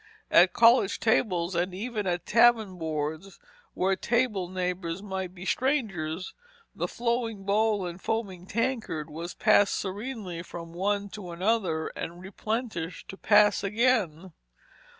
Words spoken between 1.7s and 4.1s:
even at tavern boards, where